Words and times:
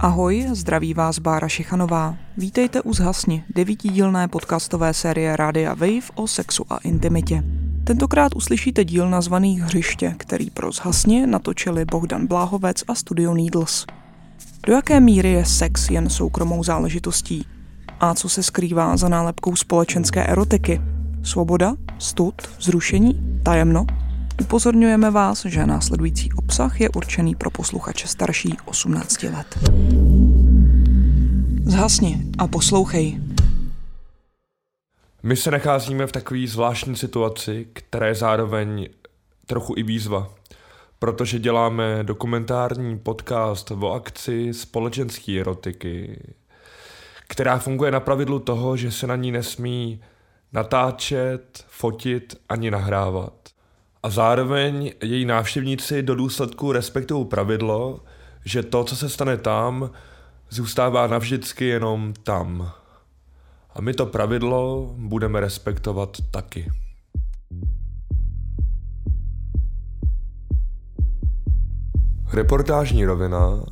Ahoj, 0.00 0.46
zdraví 0.52 0.94
vás 0.94 1.18
Bára 1.18 1.48
Šichanová. 1.48 2.16
Vítejte 2.36 2.82
u 2.82 2.92
Zhasni, 2.92 3.44
devítidílné 3.54 4.28
podcastové 4.28 4.94
série 4.94 5.36
Rádia 5.36 5.74
Wave 5.74 6.12
o 6.14 6.26
sexu 6.26 6.64
a 6.70 6.76
intimitě. 6.76 7.42
Tentokrát 7.84 8.36
uslyšíte 8.36 8.84
díl 8.84 9.10
nazvaný 9.10 9.60
Hřiště, 9.60 10.14
který 10.18 10.50
pro 10.50 10.72
Zhasni 10.72 11.26
natočili 11.26 11.84
Bohdan 11.84 12.26
Bláhovec 12.26 12.84
a 12.88 12.94
Studio 12.94 13.34
Needles. 13.34 13.86
Do 14.66 14.72
jaké 14.72 15.00
míry 15.00 15.32
je 15.32 15.44
sex 15.44 15.90
jen 15.90 16.10
soukromou 16.10 16.64
záležitostí? 16.64 17.46
A 18.00 18.14
co 18.14 18.28
se 18.28 18.42
skrývá 18.42 18.96
za 18.96 19.08
nálepkou 19.08 19.56
společenské 19.56 20.26
erotiky? 20.26 20.80
Svoboda? 21.22 21.74
Stud? 21.98 22.34
Zrušení? 22.60 23.40
Tajemno? 23.42 23.86
Upozorňujeme 24.40 25.10
vás, 25.10 25.44
že 25.44 25.66
následující 25.66 26.32
obsah 26.32 26.80
je 26.80 26.88
určený 26.88 27.34
pro 27.34 27.50
posluchače 27.50 28.08
starší 28.08 28.56
18 28.64 29.22
let. 29.22 29.58
Zhasni 31.64 32.22
a 32.38 32.46
poslouchej. 32.46 33.20
My 35.22 35.36
se 35.36 35.50
nacházíme 35.50 36.06
v 36.06 36.12
takové 36.12 36.46
zvláštní 36.46 36.96
situaci, 36.96 37.66
která 37.72 38.06
je 38.06 38.14
zároveň 38.14 38.88
trochu 39.46 39.74
i 39.76 39.82
výzva, 39.82 40.30
protože 40.98 41.38
děláme 41.38 41.98
dokumentární 42.02 42.98
podcast 42.98 43.70
o 43.70 43.92
akci 43.92 44.54
společenské 44.54 45.40
erotiky, 45.40 46.22
která 47.28 47.58
funguje 47.58 47.90
na 47.90 48.00
pravidlu 48.00 48.38
toho, 48.38 48.76
že 48.76 48.92
se 48.92 49.06
na 49.06 49.16
ní 49.16 49.32
nesmí 49.32 50.00
natáčet, 50.52 51.64
fotit 51.68 52.36
ani 52.48 52.70
nahrávat. 52.70 53.55
A 54.06 54.10
zároveň 54.10 54.92
její 55.02 55.24
návštěvníci 55.24 56.02
do 56.02 56.14
důsledku 56.14 56.72
respektují 56.72 57.26
pravidlo, 57.26 58.00
že 58.44 58.62
to, 58.62 58.84
co 58.84 58.96
se 58.96 59.08
stane 59.08 59.36
tam, 59.36 59.90
zůstává 60.50 61.06
navždycky 61.06 61.64
jenom 61.64 62.14
tam. 62.22 62.72
A 63.74 63.80
my 63.80 63.94
to 63.94 64.06
pravidlo 64.06 64.90
budeme 64.96 65.40
respektovat 65.40 66.16
taky. 66.30 66.72
Reportážní 72.32 73.04
rovina. 73.04 73.64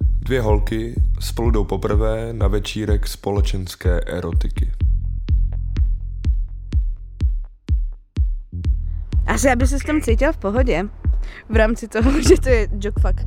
Dvě 0.00 0.40
holky 0.40 1.02
spolu 1.20 1.50
jdou 1.50 1.64
poprvé 1.64 2.32
na 2.32 2.48
večírek 2.48 3.08
společenské 3.08 4.00
erotiky. 4.00 4.72
Asi, 9.32 9.50
aby 9.50 9.66
se 9.66 9.78
s 9.78 9.82
tom 9.84 10.00
cítil 10.00 10.32
v 10.32 10.36
pohodě. 10.36 10.84
V 11.48 11.56
rámci 11.56 11.88
toho, 11.88 12.22
že 12.28 12.40
to 12.42 12.48
je 12.48 12.68
jokfuck. 12.80 13.20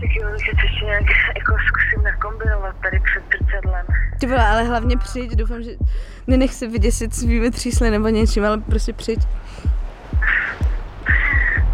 Tak 0.00 0.10
jo, 0.20 0.28
takže 0.30 0.52
to 0.60 0.66
ještě 0.66 0.84
nějak 0.84 1.04
jako 1.36 1.56
zkusím 1.68 2.02
nakombinovat 2.04 2.76
tady 2.82 3.00
před 3.00 3.22
zrcadlem. 3.38 3.86
Ty 4.20 4.26
vole, 4.26 4.46
ale 4.46 4.62
hlavně 4.62 4.96
přijď, 4.96 5.30
doufám, 5.32 5.62
že 5.62 5.70
nenech 6.26 6.54
se 6.54 6.66
vyděsit 6.66 7.14
svými 7.14 7.50
třísly 7.50 7.90
nebo 7.90 8.08
něčím, 8.08 8.44
ale 8.44 8.58
prostě 8.58 8.92
přijď. 8.92 9.20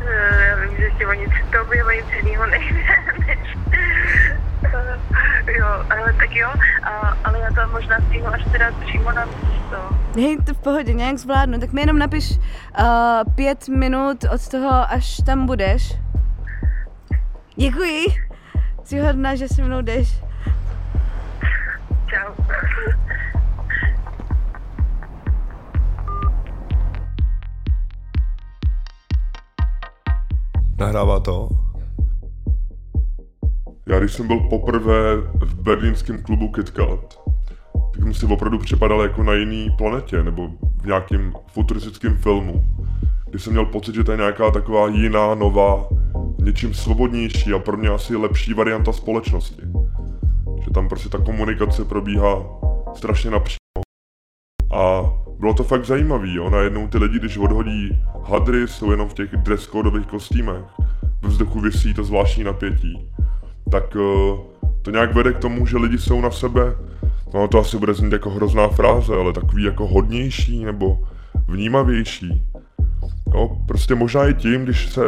Eh, 0.09 0.47
Já 0.49 0.57
vím, 0.57 0.77
že 0.77 0.83
ještě 0.85 1.07
o 1.07 1.13
nic 1.13 1.31
tobě, 1.53 1.85
o 1.85 1.91
nic 1.91 2.05
jiného 2.23 2.47
nejde, 2.47 2.82
jo, 6.35 6.49
a, 6.83 7.17
ale 7.25 7.39
já 7.39 7.49
to 7.49 7.73
možná 7.73 8.01
stihnu 8.07 8.27
až 8.27 8.45
teda 8.53 8.73
přímo 8.87 9.13
na 9.13 9.25
místo. 9.25 9.97
Hej, 10.15 10.39
to 10.47 10.55
v 10.55 10.59
pohodě, 10.59 10.93
nějak 10.93 11.19
zvládnu. 11.19 11.61
Tak 11.61 11.73
mi 11.73 11.81
jenom 11.81 11.99
napiš 11.99 12.31
uh, 12.31 13.35
pět 13.35 13.69
minut 13.69 14.25
od 14.35 14.49
toho, 14.49 14.71
až 14.93 15.17
tam 15.27 15.47
budeš. 15.47 15.99
Děkuji. 17.57 18.07
Jsi 18.85 19.01
hodná, 19.01 19.35
že 19.35 19.49
se 19.49 19.63
mnou 19.63 19.83
jdeš. 19.83 20.23
Čau. 22.07 22.45
Nahrává 30.79 31.21
to? 31.21 31.49
Já 33.93 33.99
když 33.99 34.13
jsem 34.13 34.27
byl 34.27 34.41
poprvé 34.41 35.17
v 35.41 35.55
berlínském 35.55 36.23
klubu 36.23 36.49
KitKat, 36.49 37.21
tak 37.93 38.03
jsem 38.03 38.15
si 38.15 38.27
opravdu 38.27 38.59
připadal 38.59 39.03
jako 39.03 39.23
na 39.23 39.33
jiný 39.35 39.71
planetě, 39.79 40.23
nebo 40.23 40.49
v 40.83 40.87
nějakém 40.87 41.33
futuristickém 41.47 42.17
filmu, 42.17 42.65
kdy 43.31 43.39
jsem 43.39 43.53
měl 43.53 43.65
pocit, 43.65 43.95
že 43.95 44.05
to 44.05 44.13
je 44.13 44.19
nějaká 44.19 44.51
taková 44.51 44.89
jiná, 44.89 45.35
nová, 45.35 45.89
něčím 46.39 46.75
svobodnější 46.75 47.53
a 47.53 47.59
pro 47.59 47.77
mě 47.77 47.89
asi 47.89 48.17
lepší 48.17 48.55
varianta 48.55 48.93
společnosti. 48.93 49.63
Že 50.65 50.71
tam 50.71 50.89
prostě 50.89 51.09
ta 51.09 51.19
komunikace 51.19 51.85
probíhá 51.85 52.45
strašně 52.95 53.31
napřímo. 53.31 53.83
A 54.75 55.03
bylo 55.39 55.55
to 55.55 55.65
fakt 55.65 55.85
zajímavý, 55.85 56.35
jo. 56.35 56.51
Najednou 56.51 56.89
ty 56.89 56.99
lidi, 56.99 57.19
když 57.19 57.37
odhodí 57.37 58.03
hadry, 58.25 58.69
jsou 58.69 58.91
jenom 58.91 59.09
v 59.09 59.15
těch 59.15 59.37
dresscodových 59.37 60.07
kostýmech. 60.07 60.65
Ve 61.23 61.29
vzduchu 61.29 61.61
visí 61.61 61.95
to 61.95 62.05
zvláštní 62.05 62.45
napětí 62.45 63.13
tak 63.73 63.97
eh, 63.97 64.37
to 64.83 64.91
nějak 64.91 65.15
vede 65.15 65.33
k 65.33 65.39
tomu, 65.39 65.67
že 65.67 65.77
lidi 65.77 65.99
jsou 65.99 66.21
na 66.21 66.31
sebe, 66.31 66.75
no 67.35 67.49
to 67.49 67.59
asi 67.59 67.79
bude 67.79 67.95
znít 67.95 68.13
jako 68.13 68.31
hrozná 68.31 68.69
fráze, 68.69 69.15
ale 69.15 69.33
takový 69.33 69.65
jako 69.65 69.87
hodnější 69.87 70.65
nebo 70.65 70.99
vnímavější. 71.49 72.43
Jo, 73.35 73.57
prostě 73.67 73.95
možná 73.95 74.29
i 74.29 74.35
tím, 74.35 74.65
když 74.65 74.89
se 74.89 75.03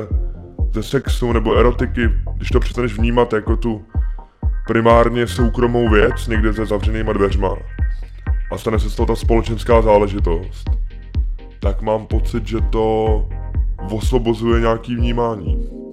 ze 0.72 0.82
sexu 0.82 1.32
nebo 1.32 1.56
erotiky, 1.56 2.10
když 2.36 2.48
to 2.48 2.60
přestaneš 2.60 2.98
vnímat 2.98 3.32
jako 3.32 3.56
tu 3.56 3.84
primárně 4.66 5.26
soukromou 5.26 5.88
věc 5.88 6.28
někde 6.28 6.52
ze 6.52 6.66
zavřenýma 6.66 7.12
dveřma 7.12 7.56
a 8.52 8.58
stane 8.58 8.78
se 8.78 8.90
z 8.90 8.94
toho 8.94 9.06
ta 9.06 9.16
společenská 9.16 9.82
záležitost, 9.82 10.70
tak 11.60 11.82
mám 11.82 12.06
pocit, 12.06 12.46
že 12.46 12.60
to 12.60 13.28
osvobozuje 13.90 14.60
nějaký 14.60 14.96
vnímání. 14.96 15.83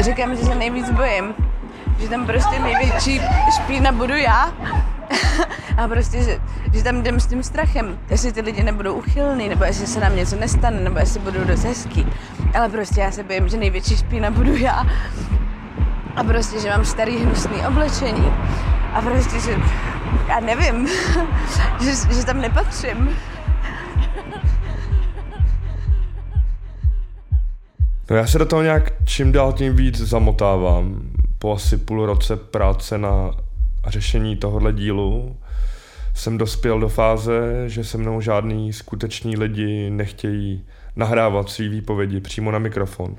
Říkám, 0.00 0.36
že 0.36 0.44
se 0.44 0.54
nejvíc 0.54 0.90
bojím. 0.90 1.34
Že 1.98 2.08
tam 2.08 2.26
prostě 2.26 2.58
největší 2.58 3.20
špína 3.56 3.92
budu 3.92 4.16
já. 4.16 4.52
A 5.76 5.88
prostě, 5.88 6.22
že, 6.22 6.40
že 6.72 6.82
tam 6.82 6.96
jdem 6.96 7.20
s 7.20 7.26
tím 7.26 7.42
strachem, 7.42 7.98
jestli 8.10 8.32
ty 8.32 8.40
lidi 8.40 8.62
nebudou 8.62 8.94
uchylný, 8.94 9.48
nebo 9.48 9.64
jestli 9.64 9.86
se 9.86 10.00
nám 10.00 10.16
něco 10.16 10.36
nestane, 10.36 10.80
nebo 10.80 10.98
jestli 10.98 11.20
budou 11.20 11.44
dost 11.44 11.64
hezký. 11.64 12.06
Ale 12.54 12.68
prostě 12.68 13.00
já 13.00 13.10
se 13.10 13.22
bojím, 13.22 13.48
že 13.48 13.56
největší 13.56 13.96
špína 13.96 14.30
budu 14.30 14.56
já. 14.56 14.84
A 16.16 16.24
prostě, 16.24 16.60
že 16.60 16.70
mám 16.70 16.84
starý 16.84 17.16
hnusný 17.16 17.66
oblečení. 17.68 18.32
A 18.92 19.02
prostě, 19.02 19.40
že 19.40 19.56
já 20.28 20.40
nevím, 20.40 20.88
že, 21.80 22.14
že 22.14 22.26
tam 22.26 22.40
nepatřím. 22.40 23.16
No 28.10 28.16
já 28.16 28.26
se 28.26 28.38
do 28.38 28.46
toho 28.46 28.62
nějak 28.62 28.92
čím 29.04 29.32
dál 29.32 29.52
tím 29.52 29.76
víc 29.76 29.98
zamotávám. 29.98 31.10
Po 31.38 31.52
asi 31.52 31.76
půl 31.76 32.06
roce 32.06 32.36
práce 32.36 32.98
na 32.98 33.30
řešení 33.86 34.36
tohohle 34.36 34.72
dílu 34.72 35.36
jsem 36.14 36.38
dospěl 36.38 36.80
do 36.80 36.88
fáze, 36.88 37.64
že 37.66 37.84
se 37.84 37.98
mnou 37.98 38.20
žádný 38.20 38.72
skuteční 38.72 39.36
lidi 39.36 39.90
nechtějí 39.90 40.64
nahrávat 40.96 41.50
svý 41.50 41.68
výpovědi 41.68 42.20
přímo 42.20 42.50
na 42.50 42.58
mikrofon. 42.58 43.16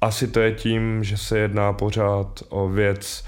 Asi 0.00 0.28
to 0.28 0.40
je 0.40 0.52
tím, 0.52 1.04
že 1.04 1.16
se 1.16 1.38
jedná 1.38 1.72
pořád 1.72 2.42
o 2.48 2.68
věc, 2.68 3.24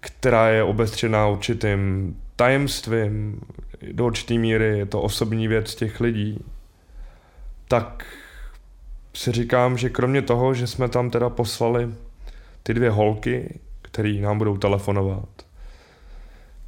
která 0.00 0.48
je 0.48 0.62
obestřená 0.62 1.28
určitým 1.28 2.14
tajemstvím, 2.36 3.40
do 3.92 4.06
určitý 4.06 4.38
míry 4.38 4.78
je 4.78 4.86
to 4.86 5.00
osobní 5.00 5.48
věc 5.48 5.74
těch 5.74 6.00
lidí, 6.00 6.44
tak 7.68 8.06
si 9.14 9.32
říkám, 9.32 9.78
že 9.78 9.90
kromě 9.90 10.22
toho, 10.22 10.54
že 10.54 10.66
jsme 10.66 10.88
tam 10.88 11.10
teda 11.10 11.30
poslali 11.30 11.94
ty 12.62 12.74
dvě 12.74 12.90
holky, 12.90 13.60
které 13.82 14.12
nám 14.12 14.38
budou 14.38 14.56
telefonovat, 14.56 15.28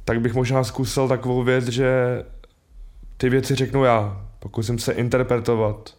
tak 0.05 0.21
bych 0.21 0.33
možná 0.33 0.63
zkusil 0.63 1.07
takovou 1.07 1.43
věc, 1.43 1.65
že 1.65 1.89
ty 3.17 3.29
věci 3.29 3.55
řeknu 3.55 3.83
já. 3.83 4.27
Pokusím 4.39 4.79
se 4.79 4.93
interpretovat 4.93 5.95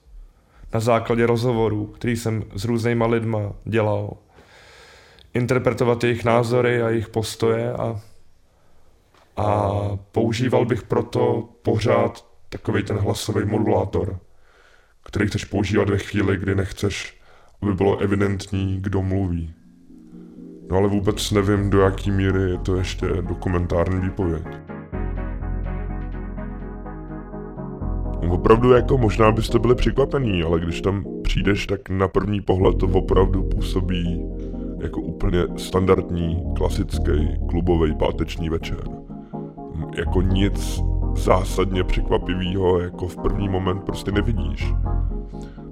na 0.74 0.80
základě 0.80 1.26
rozhovorů, 1.26 1.86
který 1.86 2.16
jsem 2.16 2.44
s 2.54 2.64
různýma 2.64 3.06
lidma 3.06 3.52
dělal. 3.64 4.16
Interpretovat 5.34 6.04
jejich 6.04 6.24
názory 6.24 6.82
a 6.82 6.88
jejich 6.88 7.08
postoje 7.08 7.72
a, 7.72 8.00
a 9.36 9.72
používal 10.12 10.64
bych 10.64 10.82
proto 10.82 11.48
pořád 11.62 12.26
takový 12.48 12.82
ten 12.82 12.96
hlasový 12.98 13.44
modulátor 13.44 14.18
který 15.06 15.26
chceš 15.26 15.44
používat 15.44 15.90
ve 15.90 15.98
chvíli, 15.98 16.36
kdy 16.36 16.54
nechceš, 16.54 17.20
aby 17.62 17.74
bylo 17.74 17.98
evidentní, 17.98 18.78
kdo 18.80 19.02
mluví. 19.02 19.54
No 20.70 20.76
ale 20.76 20.88
vůbec 20.88 21.30
nevím, 21.30 21.70
do 21.70 21.80
jaký 21.80 22.10
míry 22.10 22.50
je 22.50 22.58
to 22.58 22.76
ještě 22.76 23.06
dokumentární 23.20 24.00
výpověď. 24.00 24.46
Opravdu 28.28 28.72
jako 28.72 28.98
možná 28.98 29.32
byste 29.32 29.58
byli 29.58 29.74
překvapený, 29.74 30.42
ale 30.42 30.60
když 30.60 30.80
tam 30.80 31.04
přijdeš, 31.22 31.66
tak 31.66 31.88
na 31.90 32.08
první 32.08 32.40
pohled 32.40 32.78
to 32.78 32.86
opravdu 32.86 33.42
působí 33.42 34.22
jako 34.82 35.00
úplně 35.00 35.38
standardní, 35.56 36.42
klasický 36.56 37.28
klubový 37.48 37.94
páteční 37.94 38.50
večer. 38.50 38.84
Jako 39.96 40.22
nic 40.22 40.80
zásadně 41.16 41.84
překvapivého 41.84 42.80
jako 42.80 43.08
v 43.08 43.16
první 43.16 43.48
moment 43.48 43.84
prostě 43.84 44.12
nevidíš. 44.12 44.72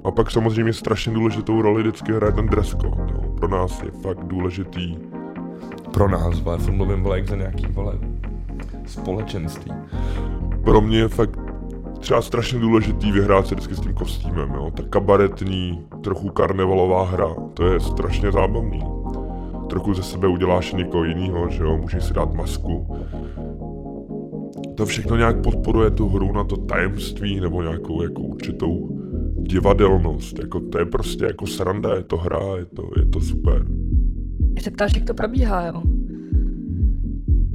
A 0.04 0.10
pak 0.10 0.30
samozřejmě 0.30 0.72
strašně 0.72 1.12
důležitou 1.12 1.62
roli 1.62 1.82
vždycky 1.82 2.12
hraje 2.12 2.32
ten 2.32 2.46
dress 2.46 2.70
code. 2.70 3.12
No. 3.12 3.20
Pro 3.36 3.48
nás 3.48 3.82
je 3.82 3.90
fakt 3.90 4.24
důležitý. 4.24 4.96
Pro 5.92 6.08
nás, 6.08 6.40
vole, 6.40 6.58
furt 6.58 6.72
mluvím, 6.72 7.02
vole, 7.02 7.18
jak 7.18 7.28
za 7.28 7.36
nějaký, 7.36 7.66
vole, 7.66 7.98
společenství. 8.86 9.72
Pro 10.64 10.80
mě 10.80 10.98
je 10.98 11.08
fakt 11.08 11.40
třeba 12.00 12.22
strašně 12.22 12.58
důležitý 12.58 13.12
vyhrát 13.12 13.46
se 13.46 13.54
vždycky 13.54 13.74
s 13.74 13.80
tím 13.80 13.94
kostýmem, 13.94 14.54
jo. 14.54 14.70
Ta 14.76 14.82
kabaretní, 14.82 15.84
trochu 16.00 16.28
karnevalová 16.28 17.04
hra, 17.04 17.34
to 17.54 17.66
je 17.66 17.80
strašně 17.80 18.32
zábavný. 18.32 18.82
Trochu 19.68 19.94
ze 19.94 20.02
sebe 20.02 20.28
uděláš 20.28 20.72
někoho 20.72 21.04
jiného, 21.04 21.48
že 21.48 21.62
jo, 21.62 21.78
můžeš 21.78 22.04
si 22.04 22.14
dát 22.14 22.34
masku. 22.34 22.98
To 24.74 24.86
všechno 24.86 25.16
nějak 25.16 25.42
podporuje 25.42 25.90
tu 25.90 26.08
hru 26.08 26.32
na 26.32 26.44
to 26.44 26.56
tajemství 26.56 27.40
nebo 27.40 27.62
nějakou 27.62 28.02
jako 28.02 28.22
určitou 28.22 29.03
divadelnost. 29.44 30.38
Jako 30.38 30.60
to 30.60 30.78
je 30.78 30.84
prostě 30.84 31.24
jako 31.24 31.46
sranda, 31.46 31.94
je 31.94 32.02
to 32.02 32.16
hra, 32.16 32.56
je 32.58 32.64
to, 32.64 32.90
je 32.98 33.06
to 33.06 33.20
super. 33.20 33.66
Se 34.60 34.70
ptáš, 34.70 34.94
jak 34.94 35.04
to 35.04 35.14
probíhá, 35.14 35.66
jo? 35.66 35.82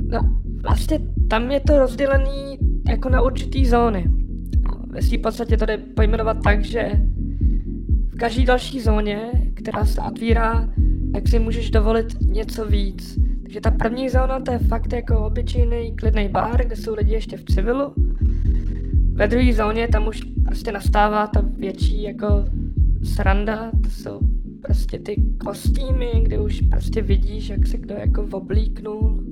No, 0.07 0.19
vlastně 0.61 0.99
tam 1.27 1.51
je 1.51 1.59
to 1.59 1.79
rozdělený 1.79 2.57
jako 2.89 3.09
na 3.09 3.21
určitý 3.21 3.65
zóny. 3.65 4.05
Ve 4.87 5.01
svým 5.01 5.21
podstatě 5.21 5.57
to 5.57 5.65
jde 5.65 5.77
pojmenovat 5.77 6.37
tak, 6.43 6.65
že 6.65 6.91
v 8.07 8.15
každé 8.17 8.45
další 8.45 8.79
zóně, 8.79 9.31
která 9.53 9.85
se 9.85 10.01
otvírá, 10.01 10.69
tak 11.13 11.27
si 11.27 11.39
můžeš 11.39 11.71
dovolit 11.71 12.21
něco 12.21 12.65
víc. 12.65 13.19
Takže 13.41 13.61
ta 13.61 13.71
první 13.71 14.09
zóna 14.09 14.39
to 14.39 14.51
je 14.51 14.59
fakt 14.59 14.93
jako 14.93 15.25
obyčejný 15.25 15.95
klidný 15.95 16.29
bar, 16.29 16.65
kde 16.65 16.75
jsou 16.75 16.95
lidi 16.95 17.13
ještě 17.13 17.37
v 17.37 17.43
civilu. 17.43 17.93
Ve 19.19 19.27
druhé 19.27 19.53
zóně 19.53 19.87
tam 19.87 20.07
už 20.07 20.21
prostě 20.45 20.71
nastává 20.71 21.27
ta 21.27 21.41
větší 21.57 22.03
jako 22.03 22.45
sranda, 23.03 23.71
to 23.83 23.89
jsou 23.89 24.19
prostě 24.61 24.99
ty 24.99 25.23
kostýmy, 25.45 26.11
kde 26.23 26.39
už 26.39 26.61
prostě 26.61 27.01
vidíš, 27.01 27.49
jak 27.49 27.67
se 27.67 27.77
kdo 27.77 27.95
jako 27.95 28.27
oblíknul. 28.31 29.23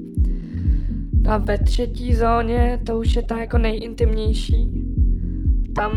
A 1.30 1.38
ve 1.38 1.57
třetí 1.57 2.16
zóně 2.16 2.80
to 2.86 3.00
už 3.00 3.16
je 3.16 3.24
ta 3.24 3.39
jako 3.39 3.57
nejintimnější. 3.57 4.69
Tam 5.75 5.92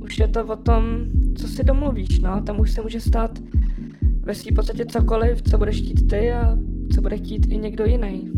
už 0.00 0.18
je 0.18 0.28
to 0.28 0.46
o 0.46 0.56
tom, 0.56 0.84
co 1.34 1.48
si 1.48 1.64
domluvíš, 1.64 2.18
no. 2.18 2.42
Tam 2.42 2.60
už 2.60 2.70
se 2.70 2.82
může 2.82 3.00
stát 3.00 3.38
ve 4.20 4.34
svým 4.34 4.54
podstatě 4.54 4.86
cokoliv, 4.86 5.42
co 5.42 5.58
budeš 5.58 5.76
chtít 5.76 6.08
ty 6.10 6.32
a 6.32 6.58
co 6.94 7.00
bude 7.00 7.16
chtít 7.16 7.46
i 7.50 7.58
někdo 7.58 7.84
jiný. 7.84 8.30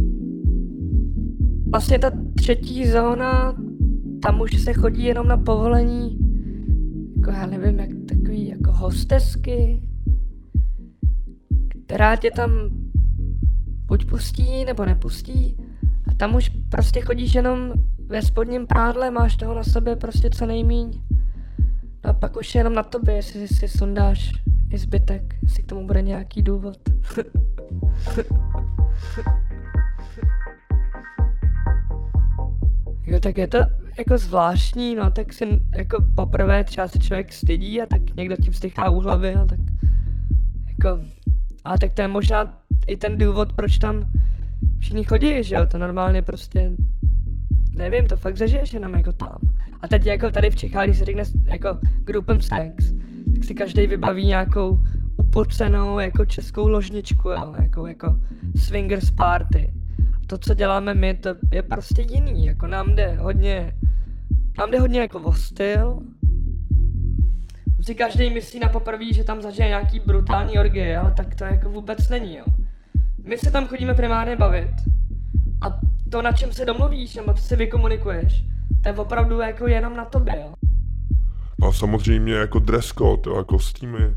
Vlastně 1.70 1.98
ta 1.98 2.10
třetí 2.34 2.86
zóna, 2.86 3.56
tam 4.22 4.40
už 4.40 4.62
se 4.62 4.72
chodí 4.72 5.04
jenom 5.04 5.28
na 5.28 5.36
povolení, 5.36 6.18
jako 7.16 7.30
já 7.30 7.46
nevím, 7.46 7.80
jak 7.80 7.90
takový 8.08 8.48
jako 8.48 8.72
hostesky, 8.72 9.82
která 11.86 12.16
tě 12.16 12.30
tam 12.30 12.50
buď 13.86 14.04
pustí, 14.04 14.64
nebo 14.64 14.84
nepustí. 14.84 15.56
A 16.10 16.14
tam 16.14 16.34
už 16.34 16.48
prostě 16.68 17.00
chodíš 17.00 17.34
jenom 17.34 17.72
ve 18.06 18.22
spodním 18.22 18.66
prádle, 18.66 19.10
máš 19.10 19.36
toho 19.36 19.54
na 19.54 19.64
sobě 19.64 19.96
prostě 19.96 20.30
co 20.30 20.46
nejmíň. 20.46 21.02
No 22.04 22.10
a 22.10 22.12
pak 22.12 22.36
už 22.36 22.54
je 22.54 22.58
jenom 22.60 22.74
na 22.74 22.82
tobě, 22.82 23.14
jestli 23.14 23.48
si 23.48 23.68
sundáš 23.68 24.32
i 24.70 24.78
zbytek, 24.78 25.34
jestli 25.42 25.62
k 25.62 25.66
tomu 25.66 25.86
bude 25.86 26.02
nějaký 26.02 26.42
důvod. 26.42 26.78
jo, 33.06 33.20
tak 33.20 33.38
je 33.38 33.46
to 33.46 33.58
jako 33.98 34.18
zvláštní, 34.18 34.94
no 34.94 35.10
tak 35.10 35.32
si 35.32 35.60
jako 35.76 36.04
poprvé 36.14 36.64
třeba 36.64 36.88
se 36.88 36.98
člověk 36.98 37.32
stydí 37.32 37.82
a 37.82 37.86
tak 37.86 38.16
někdo 38.16 38.36
tím 38.36 38.52
stychá 38.52 38.90
u 38.90 39.00
hlavy 39.00 39.34
a 39.34 39.44
tak 39.44 39.60
jako, 40.68 41.00
a 41.64 41.78
tak 41.78 41.92
to 41.92 42.02
je 42.02 42.08
možná 42.08 42.58
i 42.86 42.96
ten 42.96 43.18
důvod, 43.18 43.52
proč 43.52 43.78
tam 43.78 44.10
všichni 44.78 45.04
chodí, 45.04 45.42
že 45.42 45.54
jo, 45.54 45.66
to 45.66 45.78
normálně 45.78 46.22
prostě, 46.22 46.72
nevím, 47.74 48.06
to 48.06 48.16
fakt 48.16 48.36
zažiješ 48.36 48.72
jenom 48.72 48.94
jako 48.94 49.12
tam. 49.12 49.38
A 49.80 49.88
teď 49.88 50.06
jako 50.06 50.30
tady 50.30 50.50
v 50.50 50.56
Čechách, 50.56 50.84
když 50.86 50.98
se 50.98 51.04
řekne 51.04 51.22
jako 51.44 51.78
Groupen 52.04 52.40
Sex, 52.40 52.92
tak 53.34 53.44
si 53.44 53.54
každý 53.54 53.86
vybaví 53.86 54.26
nějakou 54.26 54.80
upocenou 55.16 55.98
jako 55.98 56.24
českou 56.24 56.68
ložničku, 56.68 57.28
jo, 57.28 57.54
jako, 57.62 57.86
jako 57.86 58.20
swingers 58.56 59.10
party. 59.10 59.72
To, 60.26 60.38
co 60.38 60.54
děláme 60.54 60.94
my, 60.94 61.14
to 61.14 61.34
je 61.52 61.62
prostě 61.62 62.02
jiný, 62.02 62.46
jako 62.46 62.66
nám 62.66 62.94
jde 62.94 63.16
hodně, 63.20 63.74
nám 64.58 64.70
jde 64.70 64.80
hodně 64.80 65.00
jako 65.00 65.20
o 65.20 65.32
styl. 65.32 65.98
Každý 67.98 68.30
myslí 68.30 68.60
na 68.60 68.68
poprvé, 68.68 69.12
že 69.12 69.24
tam 69.24 69.42
zažije 69.42 69.68
nějaký 69.68 70.00
brutální 70.00 70.58
orgie, 70.58 70.98
ale 70.98 71.12
tak 71.16 71.34
to 71.34 71.44
jako 71.44 71.70
vůbec 71.70 72.08
není, 72.08 72.36
jo. 72.36 72.44
My 73.24 73.38
se 73.38 73.50
tam 73.50 73.66
chodíme 73.66 73.94
primárně 73.94 74.36
bavit. 74.36 74.70
A 75.60 75.80
to, 76.10 76.22
na 76.22 76.32
čem 76.32 76.52
se 76.52 76.64
domluvíš, 76.64 77.14
nebo 77.14 77.34
co 77.34 77.42
si 77.42 77.56
vykomunikuješ, 77.56 78.44
to 78.82 78.88
je 78.88 78.94
opravdu 78.94 79.40
jako 79.40 79.66
jenom 79.66 79.96
na 79.96 80.04
tobě, 80.04 80.34
jo. 80.36 80.54
A 81.68 81.72
samozřejmě 81.72 82.34
jako 82.34 82.58
dress 82.58 82.86
code, 82.86 83.30
jo, 83.30 83.44
kostýmy, 83.44 84.16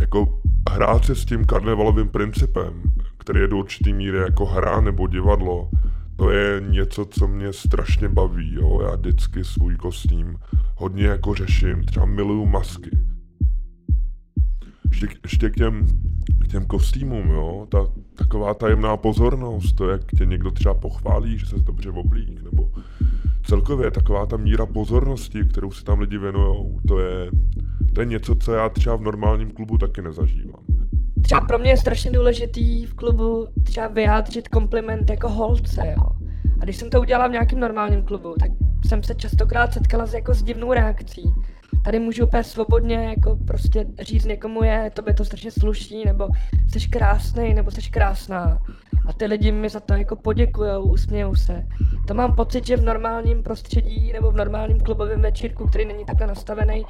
jako 0.00 0.40
hrát 0.70 1.04
se 1.04 1.14
s 1.14 1.24
tím 1.24 1.44
karnevalovým 1.44 2.08
principem, 2.08 2.82
který 3.18 3.40
je 3.40 3.48
do 3.48 3.56
určitý 3.56 3.92
míry 3.92 4.18
jako 4.18 4.46
hra 4.46 4.80
nebo 4.80 5.06
divadlo, 5.06 5.70
to 6.20 6.30
je 6.30 6.60
něco, 6.68 7.04
co 7.04 7.28
mě 7.28 7.52
strašně 7.52 8.08
baví, 8.08 8.54
jo. 8.54 8.80
Já 8.82 8.96
vždycky 8.96 9.44
svůj 9.44 9.76
kostým 9.76 10.38
hodně 10.76 11.06
jako 11.06 11.34
řeším, 11.34 11.84
třeba 11.84 12.06
miluju 12.06 12.46
masky. 12.46 12.90
Ještě, 14.90 15.08
ještě 15.22 15.50
k 15.50 15.54
těm, 15.54 15.86
k 16.38 16.48
těm 16.48 16.66
kostýmům, 16.66 17.30
jo, 17.30 17.66
ta 17.70 17.86
taková 18.14 18.54
tajemná 18.54 18.96
pozornost, 18.96 19.72
to 19.72 19.88
jak 19.88 20.12
tě 20.18 20.26
někdo 20.26 20.50
třeba 20.50 20.74
pochválí, 20.74 21.38
že 21.38 21.46
se 21.46 21.56
dobře 21.58 21.90
oblík, 21.90 22.42
nebo 22.42 22.72
celkově 23.44 23.90
taková 23.90 24.26
ta 24.26 24.36
míra 24.36 24.66
pozornosti, 24.66 25.44
kterou 25.44 25.70
si 25.70 25.84
tam 25.84 26.00
lidi 26.00 26.18
věnují, 26.18 26.78
to 26.88 26.98
je, 26.98 27.30
to 27.94 28.00
je 28.00 28.06
něco, 28.06 28.34
co 28.34 28.52
já 28.52 28.68
třeba 28.68 28.96
v 28.96 29.02
normálním 29.02 29.50
klubu 29.50 29.78
taky 29.78 30.02
nezažívám. 30.02 30.79
Třeba 31.22 31.40
pro 31.40 31.58
mě 31.58 31.70
je 31.70 31.76
strašně 31.76 32.10
důležitý 32.10 32.86
v 32.86 32.94
klubu 32.94 33.48
třeba 33.64 33.88
vyjádřit 33.88 34.48
kompliment 34.48 35.10
jako 35.10 35.28
holce, 35.28 35.94
jo. 35.96 36.06
A 36.60 36.64
když 36.64 36.76
jsem 36.76 36.90
to 36.90 37.00
udělala 37.00 37.28
v 37.28 37.32
nějakém 37.32 37.60
normálním 37.60 38.02
klubu, 38.02 38.34
tak 38.40 38.50
jsem 38.88 39.02
se 39.02 39.14
častokrát 39.14 39.72
setkala 39.72 40.06
s, 40.06 40.14
jako 40.14 40.34
s 40.34 40.42
divnou 40.42 40.72
reakcí. 40.72 41.34
Tady 41.84 41.98
můžu 41.98 42.26
úplně 42.26 42.44
svobodně 42.44 42.96
jako 42.96 43.38
prostě 43.46 43.86
říct 44.00 44.24
někomu 44.24 44.62
je, 44.62 44.90
tobě 44.94 45.14
to 45.14 45.24
strašně 45.24 45.50
sluší, 45.50 46.04
nebo 46.04 46.28
jsi 46.72 46.88
krásný, 46.88 47.54
nebo 47.54 47.70
jsi 47.70 47.90
krásná. 47.90 48.58
A 49.06 49.12
ty 49.12 49.26
lidi 49.26 49.52
mi 49.52 49.68
za 49.68 49.80
to 49.80 49.94
jako 49.94 50.16
poděkujou, 50.16 50.82
usmějou 50.82 51.34
se. 51.34 51.66
To 52.06 52.14
mám 52.14 52.34
pocit, 52.34 52.66
že 52.66 52.76
v 52.76 52.84
normálním 52.84 53.42
prostředí 53.42 54.12
nebo 54.12 54.30
v 54.30 54.36
normálním 54.36 54.80
klubovém 54.80 55.22
večírku, 55.22 55.66
který 55.66 55.84
není 55.84 56.04
takhle 56.04 56.26
nastavený, 56.26 56.84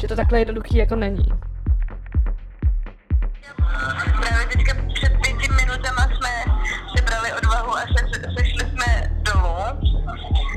že 0.00 0.08
to 0.08 0.16
takhle 0.16 0.38
jednoduchý 0.38 0.76
jako 0.76 0.96
není. 0.96 1.24
Právě 4.20 4.46
teďka 4.46 4.72
před 4.94 5.12
pěti 5.22 5.48
minutama 5.52 6.02
jsme 6.02 6.44
si 6.96 7.02
brali 7.02 7.32
odvahu 7.32 7.76
a 7.76 7.80
se, 7.80 8.20
sešli 8.38 8.70
jsme 8.70 9.10
dolů. 9.22 9.56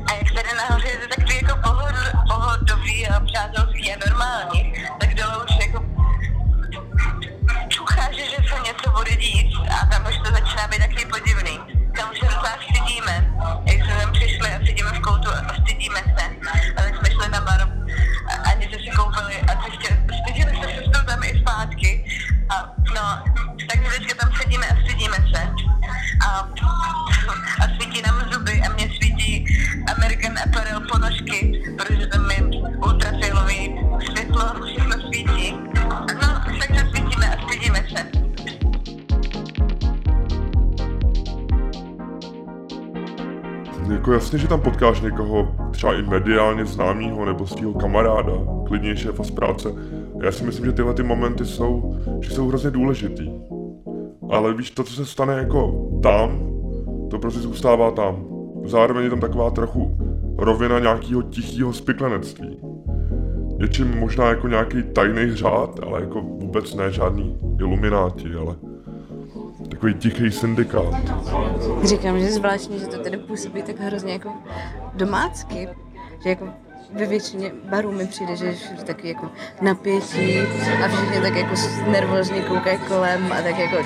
A 0.07 0.13
jak 0.13 0.31
tady 0.35 0.49
nahoře 0.57 0.87
je 0.87 0.97
to 0.97 1.07
takový 1.15 1.35
jako 1.35 1.59
pohod, 1.63 1.95
pohodový 2.27 3.07
a 3.07 3.19
přátelský 3.19 3.93
a 3.93 3.97
normální, 4.07 4.73
tak 4.99 5.15
dole 5.15 5.37
už 5.37 5.58
jako 43.91 44.13
jasně, 44.13 44.39
že 44.39 44.47
tam 44.47 44.61
potkáš 44.61 45.01
někoho 45.01 45.47
třeba 45.71 45.93
i 45.99 46.01
mediálně 46.01 46.65
známého 46.65 47.25
nebo 47.25 47.47
svého 47.47 47.73
kamaráda, 47.73 48.31
klidně 48.67 48.95
šéfa 48.95 49.23
z 49.23 49.31
práce. 49.31 49.69
Já 50.23 50.31
si 50.31 50.43
myslím, 50.43 50.65
že 50.65 50.71
tyhle 50.71 50.93
ty 50.93 51.03
momenty 51.03 51.45
jsou, 51.45 51.95
že 52.21 52.31
jsou 52.31 52.47
hrozně 52.47 52.71
důležitý. 52.71 53.31
Ale 54.29 54.53
víš, 54.53 54.71
to, 54.71 54.83
co 54.83 54.93
se 54.93 55.05
stane 55.05 55.33
jako 55.33 55.89
tam, 56.03 56.39
to 57.09 57.19
prostě 57.19 57.39
zůstává 57.39 57.91
tam. 57.91 58.25
Zároveň 58.65 59.03
je 59.03 59.09
tam 59.09 59.19
taková 59.19 59.51
trochu 59.51 59.97
rovina 60.37 60.79
nějakého 60.79 61.21
tichého 61.21 61.73
spiklenectví. 61.73 62.59
Něčím 63.59 63.99
možná 63.99 64.29
jako 64.29 64.47
nějaký 64.47 64.83
tajný 64.83 65.35
řád, 65.35 65.79
ale 65.87 66.01
jako 66.01 66.21
vůbec 66.21 66.75
ne 66.75 66.91
žádný 66.91 67.37
ilumináti, 67.59 68.33
ale 68.33 68.55
takový 69.69 69.93
tichý 69.93 70.31
syndikát. 70.31 70.93
Říkám, 71.83 72.19
že 72.19 72.25
je 72.25 72.31
zvláštní, 72.31 72.79
že 72.79 72.87
to 72.87 73.03
tady 73.03 73.17
působí 73.17 73.63
tak 73.63 73.79
hrozně 73.79 74.13
jako 74.13 74.33
domácky. 74.93 75.69
Že 76.23 76.29
jako 76.29 76.49
ve 76.93 77.05
většině 77.05 77.51
barů 77.69 77.91
mi 77.91 78.07
přijde, 78.07 78.35
že 78.35 78.45
je 78.45 78.55
taky 78.85 79.07
jako 79.07 79.29
napětí 79.61 80.39
a 80.85 80.87
všichni 80.87 81.21
tak 81.21 81.35
jako 81.35 81.55
nervózně 81.91 82.41
koukají 82.41 82.77
kolem 82.87 83.31
a 83.31 83.41
tak 83.41 83.59
jako 83.59 83.77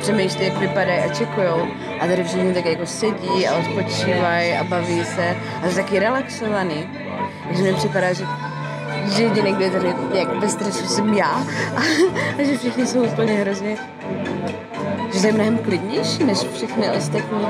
přemýšlí, 0.00 0.44
jak 0.44 0.58
vypadají 0.58 1.00
a 1.00 1.14
čekujou. 1.14 1.66
A 2.00 2.06
tady 2.06 2.24
všichni 2.24 2.54
tak 2.54 2.64
jako 2.64 2.86
sedí 2.86 3.48
a 3.48 3.58
odpočívají 3.58 4.52
a 4.52 4.64
baví 4.64 5.04
se 5.04 5.36
a 5.62 5.68
jsou 5.68 5.76
taky 5.76 5.98
relaxovaný. 5.98 6.90
Takže 7.46 7.62
mi 7.62 7.74
připadá, 7.74 8.12
že 8.12 8.24
že 9.16 9.22
jediný, 9.22 9.52
kdo 9.52 9.64
je 9.64 9.70
tady 9.70 9.94
jak 10.14 10.40
ve 10.40 10.48
stresu 10.48 10.86
jsem 10.86 11.14
já 11.14 11.26
a, 11.26 11.44
a 12.38 12.42
že 12.44 12.58
všichni 12.58 12.86
jsou 12.86 13.04
úplně 13.04 13.32
hrozně 13.32 13.76
že 15.12 15.28
je 15.28 15.32
mnohem 15.32 15.58
klidnější 15.58 16.24
než 16.24 16.38
všechny 16.38 16.90
ostatní 16.90 17.46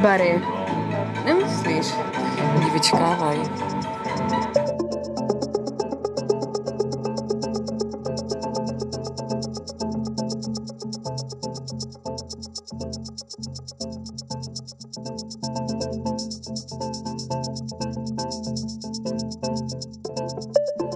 bary. 0.00 0.42
Nemyslíš? 1.24 1.94
Oni 2.56 2.70
vyčkávají. 2.70 3.40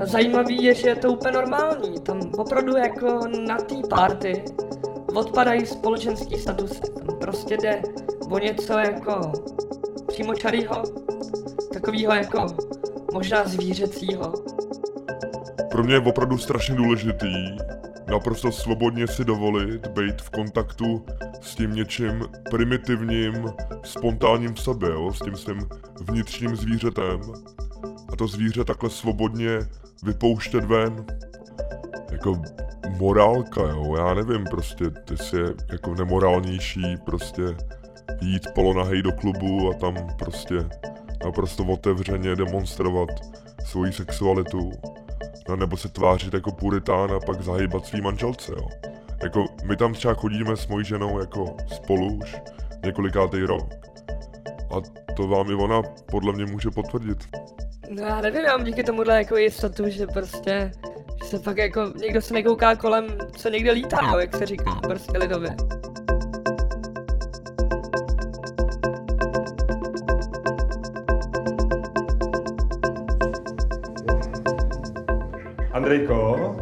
Zajímavý 0.03 0.65
je, 0.65 0.75
že 0.75 0.89
je 0.89 0.97
to 0.97 1.13
úplně 1.13 1.33
normální. 1.33 2.01
Tam 2.01 2.21
opravdu 2.37 2.77
jako 2.77 3.21
na 3.47 3.57
té 3.57 3.75
party 3.91 4.45
odpadají 5.19 5.67
společenský 5.67 6.39
statusy. 6.39 6.81
Tam 7.07 7.19
prostě 7.19 7.57
jde 7.57 7.83
o 8.31 8.39
něco 8.39 8.73
jako 8.73 9.33
přímočarýho, 10.09 10.83
takového 11.73 12.15
jako 12.15 12.47
možná 13.13 13.45
zvířecího. 13.45 14.33
Pro 15.71 15.85
mě 15.85 15.95
je 15.95 16.01
opravdu 16.01 16.39
strašně 16.39 16.75
důležitý 16.75 17.59
naprosto 18.11 18.53
svobodně 18.53 19.07
si 19.07 19.25
dovolit 19.25 19.87
být 19.87 20.23
v 20.23 20.31
kontaktu 20.31 21.05
s 21.41 21.55
tím 21.55 21.75
něčím 21.75 22.25
primitivním, 22.51 23.45
spontánním 23.85 24.55
v 24.55 24.61
sobě, 24.61 24.89
jo? 24.89 25.13
s 25.13 25.19
tím 25.19 25.37
svým 25.37 25.69
vnitřním 26.01 26.57
zvířetem. 26.57 27.21
A 28.13 28.17
to 28.17 28.27
zvíře 28.27 28.65
takhle 28.65 28.91
svobodně 28.91 29.59
vypouštět 30.03 30.65
ven. 30.65 31.07
Jako 32.13 32.43
morálka, 32.99 33.61
jo, 33.61 33.97
já 33.97 34.15
nevím, 34.15 34.45
prostě, 34.45 34.85
si 35.15 35.37
je 35.37 35.47
jako 35.73 35.95
nemorálnější 35.95 36.97
prostě 37.05 37.43
jít 38.21 38.43
polonahej 38.55 39.03
do 39.03 39.13
klubu 39.13 39.71
a 39.71 39.75
tam 39.75 39.95
prostě 40.19 40.55
naprosto 41.25 41.65
otevřeně 41.65 42.37
demonstrovat 42.37 43.09
svoji 43.65 43.93
sexualitu. 43.93 44.73
No, 45.49 45.57
nebo 45.57 45.77
se 45.77 45.89
tvářit 45.89 46.35
jako 46.35 46.53
puritán 46.53 47.13
a 47.13 47.21
pak 47.21 47.43
zahýbat 47.43 47.87
svý 47.87 48.01
manželce, 48.01 48.53
jo. 48.57 48.69
Jako, 49.23 49.45
my 49.65 49.77
tam 49.77 49.95
třeba 49.95 50.15
chodíme 50.15 50.57
s 50.57 50.67
mojí 50.67 50.85
ženou 50.85 51.21
jako 51.21 51.57
spolu 51.67 52.19
už 52.23 52.37
několikátý 52.85 53.41
rok. 53.41 53.69
A 54.71 54.75
to 55.15 55.29
vám 55.29 55.51
i 55.51 55.55
ona 55.55 55.83
podle 56.11 56.33
mě 56.33 56.47
může 56.47 56.71
potvrdit. 56.71 57.19
No 57.91 58.03
já 58.03 58.21
nevím, 58.21 58.45
já 58.45 58.57
mám 58.57 58.65
díky 58.67 58.85
tomuhle 58.85 59.17
jako 59.17 59.37
jistotu, 59.37 59.89
že 59.89 60.07
prostě, 60.07 60.73
se 61.29 61.39
fakt 61.39 61.59
jako, 61.59 61.93
někdo 62.01 62.23
se 62.23 62.35
nekouká 62.35 62.77
kolem, 62.77 63.07
co 63.37 63.49
někde 63.49 63.73
lítá, 63.73 64.21
jak 64.21 64.37
se 64.37 64.47
říká, 64.47 64.75
prostě 64.75 65.19
lidově. 65.19 65.57
Andrejko, 75.73 76.57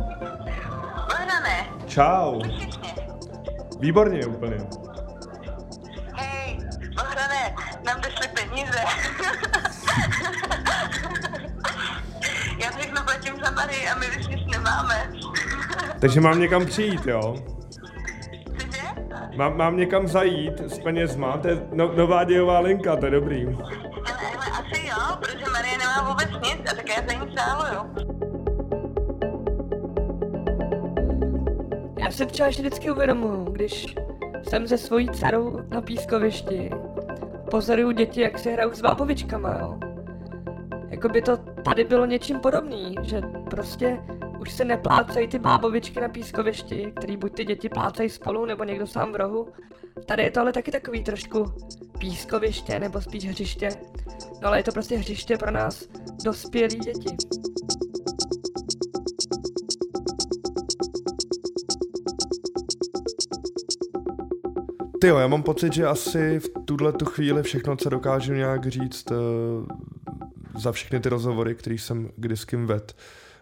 čau. 1.86 2.40
Výborně 3.80 4.26
úplně. 4.26 4.85
Takže 16.00 16.20
mám 16.20 16.40
někam 16.40 16.66
přijít, 16.66 17.06
jo? 17.06 17.36
Mám, 19.36 19.56
mám 19.56 19.76
někam 19.76 20.08
zajít 20.08 20.60
s 20.60 20.78
penězma, 20.78 21.38
to 21.38 21.48
je 21.48 21.62
no, 21.72 21.92
nová 21.96 22.24
dějová 22.24 22.60
linka, 22.60 22.96
to 22.96 23.04
je 23.04 23.10
dobrý. 23.10 23.46
Ale, 23.46 23.56
ale 23.56 24.50
asi 24.50 24.86
jo, 24.86 25.16
protože 25.20 25.44
Marie 25.52 25.78
nemá 25.78 26.08
vůbec 26.08 26.28
nic 26.30 26.72
a 26.72 26.74
tak 26.74 26.88
já 26.88 27.02
za 27.06 27.24
ní 27.24 27.36
sáluju. 27.36 28.06
Já 31.98 32.10
se 32.10 32.26
třeba 32.26 32.48
vždycky 32.48 32.90
uvědomuji, 32.90 33.44
když 33.52 33.96
jsem 34.48 34.68
se 34.68 34.78
svojí 34.78 35.08
dcerou 35.08 35.60
na 35.68 35.80
pískovišti, 35.80 36.70
pozoruju 37.50 37.90
děti, 37.90 38.20
jak 38.20 38.38
si 38.38 38.52
hrajou 38.52 38.72
s 38.72 38.80
vábovičkama, 38.80 39.58
jo. 39.60 39.78
Jako 40.88 41.08
by 41.08 41.22
to 41.22 41.36
tady 41.36 41.84
bylo 41.84 42.06
něčím 42.06 42.38
podobný, 42.40 42.94
že 43.02 43.22
prostě 43.50 43.98
už 44.46 44.52
se 44.52 44.64
neplácají 44.64 45.28
ty 45.28 45.38
bábovičky 45.38 46.00
na 46.00 46.08
pískovišti, 46.08 46.92
který 46.96 47.16
buď 47.16 47.34
ty 47.34 47.44
děti 47.44 47.68
plácají 47.68 48.10
spolu, 48.10 48.46
nebo 48.46 48.64
někdo 48.64 48.86
sám 48.86 49.12
v 49.12 49.16
rohu. 49.16 49.48
Tady 50.06 50.22
je 50.22 50.30
to 50.30 50.40
ale 50.40 50.52
taky 50.52 50.70
takový 50.70 51.04
trošku 51.04 51.44
pískoviště, 51.98 52.80
nebo 52.80 53.00
spíš 53.00 53.24
hřiště. 53.24 53.68
No 54.42 54.48
ale 54.48 54.58
je 54.58 54.62
to 54.62 54.72
prostě 54.72 54.96
hřiště 54.96 55.36
pro 55.36 55.50
nás 55.50 55.88
dospělí 56.24 56.78
děti. 56.78 57.16
Ty 65.00 65.06
jo, 65.06 65.16
já 65.16 65.26
mám 65.26 65.42
pocit, 65.42 65.72
že 65.72 65.86
asi 65.86 66.38
v 66.38 66.48
tuhle 66.64 66.92
tu 66.92 67.04
chvíli 67.04 67.42
všechno, 67.42 67.76
co 67.76 67.90
dokážu 67.90 68.32
nějak 68.32 68.66
říct 68.66 69.10
uh, 69.10 69.16
za 70.60 70.72
všechny 70.72 71.00
ty 71.00 71.08
rozhovory, 71.08 71.54
který 71.54 71.78
jsem 71.78 72.10
kdy 72.16 72.36
s 72.36 72.44
kým 72.44 72.66
ved, 72.66 72.96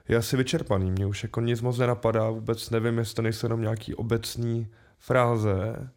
je 0.09 0.17
asi 0.17 0.37
vyčerpaný. 0.37 0.91
Mě 0.91 1.07
už 1.07 1.23
jako 1.23 1.41
nic 1.41 1.61
moc 1.61 1.79
nenapadá, 1.79 2.31
vůbec 2.31 2.71
nevím, 2.71 2.99
jestli 2.99 3.15
to 3.15 3.23
nejsou 3.23 3.47
jenom 3.47 3.61
nějaký 3.61 3.95
obecný 3.95 4.69
fráze. 4.99 5.91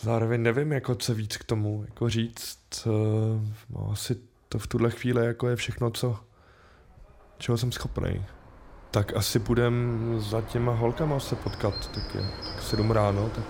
Zároveň 0.00 0.42
nevím, 0.42 0.72
jako 0.72 0.94
co 0.94 1.14
víc 1.14 1.36
k 1.36 1.44
tomu 1.44 1.84
jako 1.88 2.08
říct. 2.08 2.88
No, 3.70 3.90
asi 3.92 4.16
to 4.48 4.58
v 4.58 4.66
tuhle 4.66 4.90
chvíli 4.90 5.26
jako 5.26 5.48
je 5.48 5.56
všechno, 5.56 5.90
co, 5.90 6.18
čeho 7.38 7.58
jsem 7.58 7.72
schopný. 7.72 8.24
Tak 8.90 9.16
asi 9.16 9.38
budem 9.38 10.14
za 10.18 10.40
těma 10.40 10.72
holkama 10.72 11.20
se 11.20 11.36
potkat, 11.36 11.90
tak 11.94 12.14
je 12.14 12.20
tak 12.20 12.62
7 12.62 12.90
ráno, 12.90 13.28
tak 13.28 13.44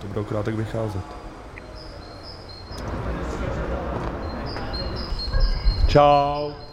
to 0.00 0.06
bude 0.06 0.20
akorát 0.20 0.42
tak 0.42 0.54
vycházet. 0.54 1.04
Čau. 5.88 6.65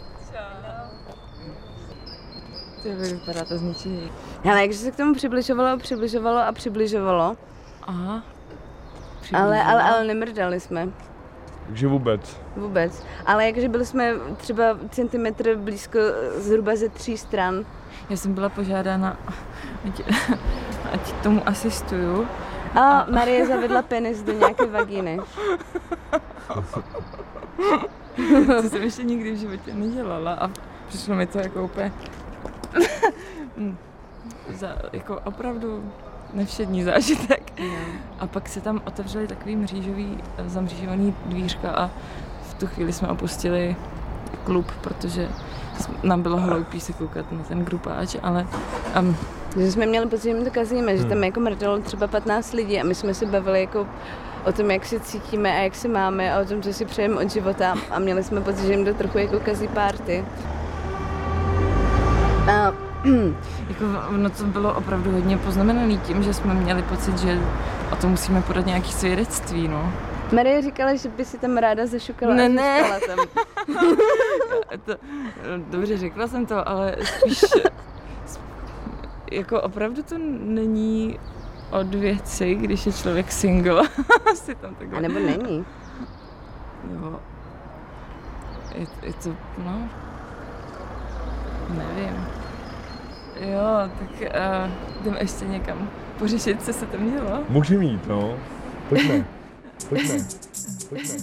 To 2.84 2.90
vypadá 2.90 3.44
to 3.44 3.58
zničení. 3.58 4.12
Ale 4.50 4.60
jakže 4.60 4.78
se 4.78 4.90
k 4.90 4.96
tomu 4.96 5.14
přibližovalo, 5.14 5.78
přibližovalo 5.78 6.38
a 6.38 6.52
přibližovalo, 6.52 7.36
Aha. 7.82 8.22
ale, 9.32 9.62
ale, 9.62 9.82
ale 9.82 10.04
nemrdali 10.04 10.60
jsme. 10.60 10.88
Takže 11.66 11.88
vůbec. 11.88 12.40
Vůbec. 12.56 13.04
Ale 13.26 13.46
jakže 13.46 13.68
byli 13.68 13.86
jsme 13.86 14.12
třeba 14.36 14.64
centimetr 14.90 15.56
blízko 15.56 15.98
zhruba 16.36 16.76
ze 16.76 16.88
tří 16.88 17.16
stran. 17.16 17.64
Já 18.10 18.16
jsem 18.16 18.34
byla 18.34 18.48
požádána, 18.48 19.16
ať, 19.84 20.02
ať 20.92 21.12
tomu 21.12 21.48
asistuju. 21.48 22.26
A 22.74 23.06
Marie 23.10 23.46
zavedla 23.46 23.82
penis 23.82 24.22
do 24.22 24.32
nějaké 24.32 24.66
vagíny. 24.66 25.20
To 28.46 28.62
jsem 28.62 28.82
ještě 28.82 29.02
nikdy 29.02 29.32
v 29.32 29.36
životě 29.36 29.74
nedělala 29.74 30.32
a 30.32 30.50
přišlo 30.88 31.14
mi 31.14 31.26
to 31.26 31.38
jako 31.38 31.64
úplně... 31.64 31.92
za, 34.54 34.68
jako 34.92 35.20
opravdu 35.24 35.92
nevšední 36.32 36.84
zážitek. 36.84 37.52
A 38.18 38.26
pak 38.26 38.48
se 38.48 38.60
tam 38.60 38.82
otevřeli 38.86 39.26
takový 39.26 39.56
mřížový, 39.56 40.18
zamřížovaný 40.46 41.14
dvířka 41.26 41.70
a 41.70 41.90
v 42.42 42.54
tu 42.54 42.66
chvíli 42.66 42.92
jsme 42.92 43.08
opustili 43.08 43.76
klub, 44.44 44.72
protože 44.80 45.28
nám 46.02 46.22
bylo 46.22 46.36
hloupý 46.36 46.80
se 46.80 46.92
koukat 46.92 47.32
na 47.32 47.42
ten 47.42 47.64
grupáč, 47.64 48.16
ale 48.22 48.46
um, 49.00 49.16
Že 49.56 49.72
jsme 49.72 49.86
měli 49.86 50.06
pocit, 50.06 50.28
že 50.28 50.34
my 50.34 50.44
to 50.44 50.50
kazíme, 50.50 50.96
že 50.96 51.04
tam 51.04 51.24
jako 51.24 51.40
mrdalo 51.40 51.78
třeba 51.78 52.06
15 52.06 52.52
lidí 52.52 52.80
a 52.80 52.84
my 52.84 52.94
jsme 52.94 53.14
se 53.14 53.26
bavili 53.26 53.60
jako 53.60 53.86
o 54.44 54.52
tom, 54.52 54.70
jak 54.70 54.86
se 54.86 55.00
cítíme 55.00 55.52
a 55.52 55.62
jak 55.62 55.74
se 55.74 55.88
máme 55.88 56.34
a 56.34 56.40
o 56.40 56.44
tom, 56.44 56.62
co 56.62 56.72
si 56.72 56.84
přejeme 56.84 57.20
od 57.24 57.30
života 57.30 57.74
a 57.90 57.98
měli 57.98 58.24
jsme 58.24 58.40
pocit, 58.40 58.66
že 58.66 58.72
jim 58.72 58.84
to 58.84 58.94
trochu 58.94 59.18
jako 59.18 59.40
kazí 59.40 59.68
párty. 59.68 60.24
A 62.50 62.72
jako 63.68 63.84
ono 64.14 64.30
to 64.30 64.44
bylo 64.44 64.74
opravdu 64.74 65.10
hodně 65.12 65.38
poznamenaný 65.38 65.98
tím, 65.98 66.22
že 66.22 66.34
jsme 66.34 66.54
měli 66.54 66.82
pocit, 66.82 67.18
že 67.18 67.38
o 67.92 67.96
tom 67.96 68.10
musíme 68.10 68.42
podat 68.42 68.66
nějaký 68.66 68.92
svědectví, 68.92 69.68
no. 69.68 69.92
Marie 70.32 70.62
říkala, 70.62 70.94
že 70.94 71.08
by 71.08 71.24
si 71.24 71.38
tam 71.38 71.56
ráda 71.56 71.86
zašukala 71.86 72.34
Ne, 72.34 72.48
ne. 72.48 72.82
tam. 73.06 73.18
To, 74.84 74.94
dobře, 75.70 75.98
řekla 75.98 76.28
jsem 76.28 76.46
to, 76.46 76.68
ale 76.68 76.96
spíš 77.02 77.44
jako 79.32 79.60
opravdu 79.62 80.02
to 80.02 80.14
není 80.38 81.18
od 81.70 81.94
věci, 81.94 82.54
když 82.54 82.86
je 82.86 82.92
člověk 82.92 83.32
single. 83.32 83.82
Asi 84.32 84.54
tam 84.54 84.74
takhle. 84.74 84.98
A 84.98 85.00
nebo 85.00 85.18
není. 85.18 85.64
Jo. 86.92 87.20
Je, 88.74 88.86
je 89.02 89.12
to, 89.12 89.30
no, 89.64 89.88
nevím. 91.68 92.26
Jo, 93.40 93.90
tak 93.98 94.08
uh, 94.20 95.04
jdeme 95.04 95.18
ještě 95.20 95.44
někam 95.44 95.88
pořešit, 96.18 96.62
co 96.62 96.72
se 96.72 96.86
tam 96.86 97.10
dělo. 97.10 97.38
Můžeme 97.48 97.84
jít, 97.84 98.06
no. 98.06 98.34
Pojďme. 98.88 99.24
Pojďme. 99.88 100.18
Pojďme. 100.88 101.14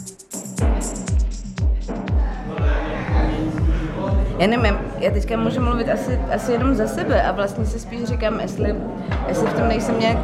Já 4.42 4.48
nevím, 4.48 4.78
já 5.00 5.12
teďka 5.12 5.38
můžu 5.38 5.62
mluvit 5.62 5.90
asi, 5.90 6.20
asi 6.34 6.52
jenom 6.52 6.76
za 6.76 6.88
sebe 6.88 7.24
a 7.24 7.32
vlastně 7.32 7.66
si 7.66 7.80
spíš 7.80 8.04
říkám, 8.04 8.40
jestli, 8.40 8.76
jestli 9.28 9.48
v 9.48 9.54
tom 9.54 9.68
nejsem 9.68 10.00
nějak 10.00 10.18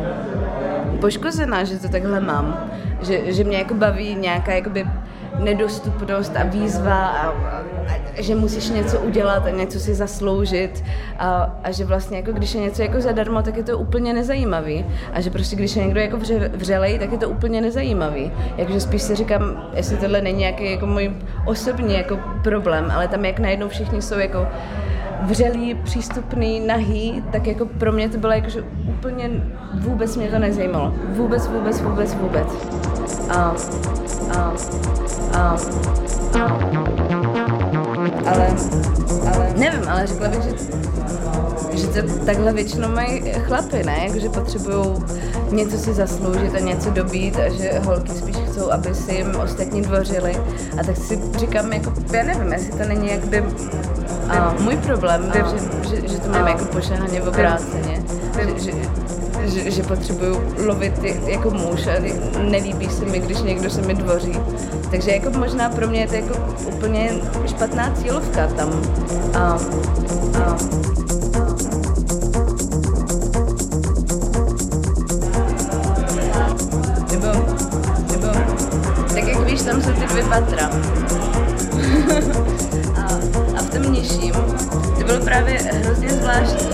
poškozená, 1.02 1.64
že 1.64 1.80
to 1.80 1.90
takhle 1.90 2.20
mám. 2.20 2.70
Že, 3.02 3.34
že 3.34 3.44
mě 3.44 3.58
jako 3.58 3.74
baví 3.74 4.16
nějaká 4.16 4.52
jakoby 4.54 4.88
nedostupnost 5.40 6.36
a 6.36 6.44
výzva 6.44 7.08
a, 7.08 7.28
a, 7.28 7.64
a 8.18 8.22
že 8.22 8.36
musíš 8.36 8.70
něco 8.70 9.00
udělat 9.00 9.46
a 9.46 9.50
něco 9.50 9.80
si 9.80 9.96
zasloužit 9.96 10.84
a, 11.20 11.60
a 11.64 11.72
že 11.72 11.86
vlastně 11.86 12.18
jako 12.18 12.32
když 12.32 12.54
je 12.54 12.62
něco 12.62 12.82
jako 12.82 13.02
zadarmo, 13.02 13.42
tak 13.42 13.58
je 13.58 13.64
to 13.64 13.78
úplně 13.78 14.14
nezajímavý 14.14 14.86
a 15.14 15.22
že 15.22 15.30
prostě 15.30 15.56
když 15.56 15.76
je 15.76 15.84
někdo 15.84 16.00
jako 16.00 16.18
vře, 16.18 16.52
vřelej, 16.54 17.00
tak 17.00 17.12
je 17.12 17.18
to 17.18 17.30
úplně 17.30 17.62
nezajímavý. 17.62 18.32
Jakže 18.58 18.80
spíš 18.80 19.02
si 19.02 19.16
říkám, 19.16 19.70
jestli 19.74 19.98
tohle 19.98 20.22
není 20.22 20.40
nějaký 20.40 20.72
jako 20.72 20.86
můj 20.86 21.14
osobní 21.46 21.94
jako 21.94 22.20
problém, 22.44 22.92
ale 22.92 23.08
tam 23.08 23.26
jak 23.26 23.40
najednou 23.40 23.68
všichni 23.68 24.02
jsou 24.02 24.20
jako 24.20 24.48
vřelý, 25.22 25.76
přístupný, 25.76 26.60
nahý, 26.60 27.24
tak 27.32 27.48
jako 27.48 27.66
pro 27.66 27.92
mě 27.92 28.10
to 28.10 28.18
bylo 28.18 28.34
jako, 28.34 28.50
že 28.50 28.64
úplně 28.88 29.30
vůbec 29.74 30.18
mě 30.18 30.28
to 30.28 30.40
nezajímalo. 30.40 30.94
Vůbec, 31.10 31.48
vůbec, 31.48 31.82
vůbec, 31.82 32.16
vůbec. 32.16 32.87
A, 33.30 33.56
a, 34.32 34.54
a, 35.34 35.56
a, 36.34 36.58
ale, 38.26 38.56
ale, 39.34 39.54
nevím, 39.58 39.90
ale 39.90 40.08
řekla 40.08 40.30
bych, 40.30 40.42
že, 40.44 40.52
že 41.78 41.88
to 41.88 42.26
takhle 42.26 42.54
většinou 42.54 42.90
mají 42.90 43.22
chlapy, 43.32 43.84
ne? 43.84 44.00
Jako, 44.08 44.20
že 44.20 44.30
potřebují 44.30 44.78
něco 45.52 45.78
si 45.78 45.94
zasloužit 45.94 46.56
a 46.56 46.60
něco 46.60 46.90
dobít 46.90 47.40
a 47.40 47.50
že 47.50 47.80
holky 47.80 48.12
spíš 48.12 48.36
chcou, 48.36 48.72
aby 48.72 48.96
si 48.96 49.14
jim 49.14 49.36
ostatní 49.36 49.82
dvořili. 49.82 50.38
A 50.80 50.84
tak 50.84 50.98
si 50.98 51.20
říkám, 51.38 51.74
jako, 51.74 51.94
já 52.14 52.24
nevím, 52.24 52.54
jestli 52.54 52.72
to 52.72 52.88
není 52.88 53.10
jakby 53.10 53.44
a 54.30 54.56
můj 54.60 54.78
problém, 54.78 55.32
a, 55.32 55.36
že, 55.36 55.90
že, 55.90 56.08
že 56.08 56.18
to 56.20 56.30
mám 56.30 56.48
jako 56.48 56.66
pošahaně 56.66 57.22
v 57.22 57.28
obráceně. 57.28 58.04
Že, 58.36 58.60
že, 58.60 58.72
že, 59.48 59.72
že 59.72 59.84
potřebuju 59.84 60.42
lovit 60.66 61.04
jako 61.26 61.50
muž 61.52 61.88
a 61.88 61.92
nelíbí 62.40 62.90
se 62.90 63.06
mi, 63.06 63.20
když 63.20 63.42
někdo 63.42 63.70
se 63.70 63.82
mi 63.82 63.94
dvoří. 63.94 64.40
Takže 64.92 65.12
jako 65.12 65.40
možná 65.40 65.70
pro 65.70 65.88
mě 65.88 66.00
je 66.00 66.08
to 66.08 66.16
jako 66.16 66.34
úplně 66.68 67.12
špatná 67.48 67.94
cílovka 67.96 68.48
tam. 68.48 68.82
A, 69.34 69.60
a, 70.44 70.58
nebo, 77.12 77.28
nebo, 78.12 78.28
tak 79.14 79.28
jak 79.28 79.40
víš, 79.40 79.62
tam 79.62 79.82
jsou 79.82 79.92
ty 79.92 80.08
dvě 80.08 80.24
patra. 80.24 80.70
Právě 85.28 85.60
hrozně 85.84 86.10
zvláštní, 86.10 86.70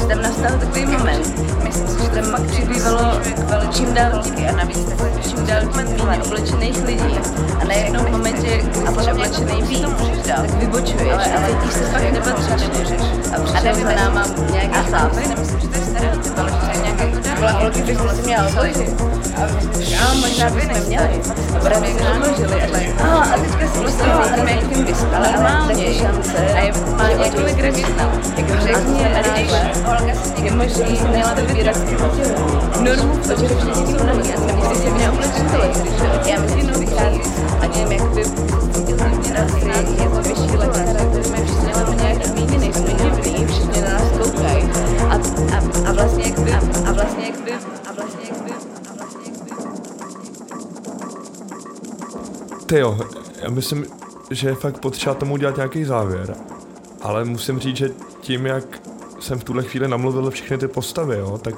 že 0.00 0.06
tam 0.06 0.22
nastal 0.22 0.58
takový 0.58 0.86
moment. 0.86 1.26
Myslím 1.64 1.88
si, 1.88 2.02
že 2.02 2.08
tam 2.08 2.30
pak 2.30 2.42
přibývalo 2.42 3.20
čím 3.72 3.94
dál 3.94 4.22
díky 4.24 4.48
a 4.48 4.56
navíc 4.56 4.84
takhle 4.84 5.10
čím 5.28 5.46
dál 5.46 5.60
víc 5.60 6.26
oblečených 6.26 6.84
lidí. 6.84 7.18
A 7.60 7.64
najednou 7.64 8.04
v 8.04 8.10
momentě, 8.10 8.62
a 8.86 9.02
jsi 9.02 9.12
oblečený 9.12 9.62
víc, 9.62 9.86
tak 10.26 10.54
vybočuješ 10.54 11.12
a 11.12 11.46
cítíš 11.46 11.72
se 11.72 11.84
fakt 11.84 12.12
nepatřičně. 12.12 12.96
A 13.36 13.40
přišel 13.40 13.74
za 13.74 13.94
náma 13.94 14.24
nějaký 14.52 14.90
chlap, 14.90 15.14
nemyslím, 15.14 15.60
že 15.60 15.68
to 15.68 15.78
je 15.78 15.84
stereotyp, 15.84 16.38
ale 16.38 16.50
že 16.50 16.56
to 16.56 16.66
je 16.66 16.82
nějaká 16.82 17.04
jako 17.04 17.38
Byla 17.38 17.50
holky, 17.50 17.82
bych 17.82 17.98
si 17.98 18.22
měla 18.22 18.48
odložit. 18.48 19.02
A 20.02 20.14
možná 20.14 20.50
by 20.50 20.66
neměli. 20.66 21.20
A 21.56 21.60
právě 21.60 21.90
odložili, 21.94 22.62
a 22.62 22.66
tak, 22.70 23.06
a, 23.06 23.38
teďka 23.38 23.68
si 23.68 23.78
prostě 23.78 24.04
jakým 24.50 24.84
vyspalé, 24.84 25.28
ale 25.36 25.68
taky 25.68 25.94
šance. 25.94 26.54
A 26.54 26.60
je 26.60 26.72
má 26.96 27.08
nějaký 27.08 27.81
Jako 28.36 28.52
řekni, 28.62 29.06
a 29.06 29.22
když 30.02 30.16
si 30.16 30.50
možný, 30.50 30.98
vybírat 31.46 31.76
normu. 32.80 33.20
Já 33.28 33.36
jsem 33.36 33.36
vždycky 33.36 34.76
se 34.76 34.90
měla 34.90 35.12
oblečit 35.12 36.26
Já 36.26 36.40
myslím, 36.40 36.66
že 36.66 36.72
vychází 36.72 37.20
ani 37.60 37.84
nevím, 37.84 37.92
jak 37.92 38.14
by 38.14 38.22
asi 39.42 39.66
je 40.02 40.08
to 40.08 40.22
vyšší 40.22 40.56
lekce, 40.56 40.82
které 41.10 41.24
jsme 41.24 41.44
všichni 41.44 41.72
máme 41.76 41.96
nějaký 41.96 42.30
míny, 42.30 42.58
nejsme 42.58 42.92
divný, 42.92 43.46
všichni 43.46 43.80
na 43.82 43.88
nás 43.88 44.02
koukají. 44.18 44.64
A, 45.08 45.14
a, 45.56 45.88
a 45.88 45.92
vlastně 45.92 46.24
jak 46.24 46.38
by, 46.38 46.52
a 46.86 46.92
vlastně 46.92 47.26
jak 47.26 47.40
by, 47.40 47.52
a 47.88 47.92
vlastně 47.92 48.28
jak 48.28 48.42
by, 48.42 48.52
a 48.90 48.94
vlastně 48.94 49.30
jak 49.30 49.42
by. 49.42 49.62
Ty 52.66 52.78
jo, 52.78 52.98
já 53.42 53.50
myslím, 53.50 53.86
že 54.30 54.48
je 54.48 54.54
fakt 54.54 54.78
potřeba 54.78 55.14
tomu 55.14 55.34
udělat 55.34 55.56
nějaký 55.56 55.84
závěr. 55.84 56.34
Ale 57.02 57.24
musím 57.24 57.58
říct, 57.58 57.76
že 57.76 57.90
tím, 58.20 58.46
jak 58.46 58.88
jsem 59.20 59.38
v 59.38 59.44
tuhle 59.44 59.62
chvíli 59.62 59.88
namluvil 59.88 60.30
všechny 60.30 60.58
ty 60.58 60.68
postavy, 60.68 61.18
jo, 61.18 61.38
tak 61.38 61.54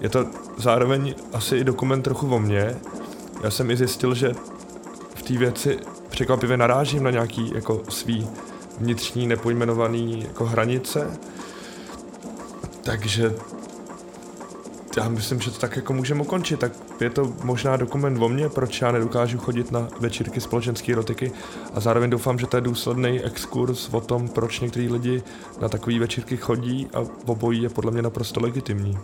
je 0.00 0.08
to 0.08 0.26
zároveň 0.56 1.14
asi 1.32 1.56
i 1.56 1.64
dokument 1.64 2.02
trochu 2.02 2.34
o 2.34 2.38
mně. 2.38 2.76
Já 3.42 3.50
jsem 3.50 3.70
i 3.70 3.76
zjistil, 3.76 4.14
že 4.14 4.34
v 5.14 5.22
té 5.22 5.38
věci 5.38 5.78
překvapivě 6.10 6.56
narážím 6.56 7.02
na 7.02 7.10
nějaký 7.10 7.52
jako 7.54 7.82
svý 7.88 8.28
vnitřní 8.78 9.26
nepojmenovaný 9.26 10.22
jako 10.22 10.44
hranice. 10.44 11.18
Takže 12.82 13.34
já 14.96 15.08
myslím, 15.08 15.40
že 15.40 15.50
to 15.50 15.58
tak 15.58 15.76
jako 15.76 15.92
můžeme 15.92 16.20
ukončit. 16.20 16.60
Tak 16.60 16.72
je 17.00 17.10
to 17.10 17.34
možná 17.44 17.76
dokument 17.76 18.22
o 18.22 18.28
mně, 18.28 18.48
proč 18.48 18.80
já 18.80 18.92
nedokážu 18.92 19.38
chodit 19.38 19.72
na 19.72 19.88
večírky 20.00 20.40
společenské 20.40 20.92
erotiky 20.92 21.32
a 21.74 21.80
zároveň 21.80 22.10
doufám, 22.10 22.38
že 22.38 22.46
to 22.46 22.56
je 22.56 22.60
důsledný 22.60 23.20
exkurs 23.20 23.88
o 23.92 24.00
tom, 24.00 24.28
proč 24.28 24.60
některý 24.60 24.88
lidi 24.88 25.22
na 25.60 25.68
takové 25.68 25.98
večírky 25.98 26.36
chodí 26.36 26.88
a 26.94 27.00
obojí 27.26 27.62
je 27.62 27.68
podle 27.68 27.90
mě 27.90 28.02
naprosto 28.02 28.40
legitimní. 28.40 28.98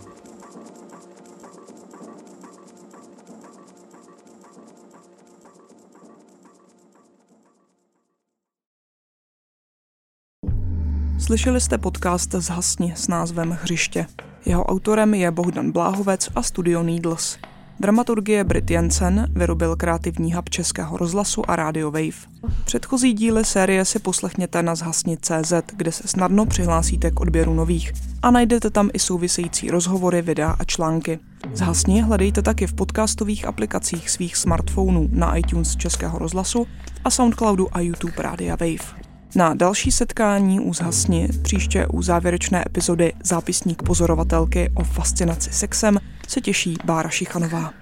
Slyšeli 11.19 11.61
jste 11.61 11.77
podcast 11.77 12.31
Zhasni 12.31 12.93
s 12.95 13.07
názvem 13.07 13.57
Hřiště. 13.61 14.05
Jeho 14.45 14.65
autorem 14.65 15.13
je 15.13 15.31
Bohdan 15.31 15.71
Bláhovec 15.71 16.29
a 16.35 16.41
Studio 16.41 16.83
Needles. 16.83 17.37
Dramaturgie 17.79 18.43
Brit 18.43 18.71
Jensen 18.71 19.27
vyrobil 19.35 19.75
kreativní 19.75 20.33
hub 20.33 20.49
Českého 20.49 20.97
rozhlasu 20.97 21.51
a 21.51 21.55
Radio 21.55 21.91
Wave. 21.91 22.27
Předchozí 22.65 23.13
díly 23.13 23.45
série 23.45 23.85
si 23.85 23.99
poslechněte 23.99 24.63
na 24.63 24.75
zhasni.cz, 24.75 25.53
kde 25.75 25.91
se 25.91 26.07
snadno 26.07 26.45
přihlásíte 26.45 27.11
k 27.11 27.19
odběru 27.19 27.53
nových 27.53 27.93
a 28.21 28.31
najdete 28.31 28.69
tam 28.69 28.89
i 28.93 28.99
související 28.99 29.71
rozhovory, 29.71 30.21
videa 30.21 30.55
a 30.59 30.63
články. 30.63 31.19
Zhasni 31.53 32.01
hledejte 32.01 32.41
taky 32.41 32.67
v 32.67 32.73
podcastových 32.73 33.45
aplikacích 33.45 34.09
svých 34.09 34.37
smartphonů 34.37 35.09
na 35.11 35.35
iTunes 35.35 35.75
Českého 35.75 36.19
rozhlasu 36.19 36.67
a 37.03 37.09
Soundcloudu 37.09 37.67
a 37.71 37.79
YouTube 37.79 38.13
Rádia 38.17 38.55
Wave. 38.55 39.00
Na 39.35 39.53
další 39.53 39.91
setkání 39.91 40.59
u 40.59 40.73
Zhasni, 40.73 41.27
příště 41.41 41.87
u 41.87 42.01
závěrečné 42.01 42.63
epizody 42.65 43.13
Zápisník 43.23 43.83
pozorovatelky 43.83 44.71
o 44.75 44.83
fascinaci 44.83 45.51
sexem, 45.53 45.99
se 46.27 46.41
těší 46.41 46.75
Bára 46.85 47.09
Šichanová. 47.09 47.73